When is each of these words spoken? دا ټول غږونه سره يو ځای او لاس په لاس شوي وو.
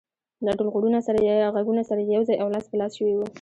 دا 0.45 0.51
ټول 0.57 0.67
غږونه 0.73 0.99
سره 1.89 1.99
يو 2.15 2.21
ځای 2.27 2.37
او 2.39 2.47
لاس 2.53 2.65
په 2.69 2.75
لاس 2.81 2.91
شوي 2.99 3.13
وو. 3.15 3.25